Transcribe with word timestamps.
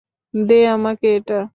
দে 0.33 0.59
আমাকে 0.67 1.07
এটা। 1.17 1.41